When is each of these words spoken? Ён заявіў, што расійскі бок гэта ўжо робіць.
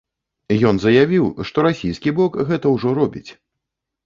Ён 0.69 0.79
заявіў, 0.85 1.27
што 1.49 1.67
расійскі 1.67 2.15
бок 2.21 2.41
гэта 2.49 2.73
ўжо 2.75 2.97
робіць. 3.03 3.25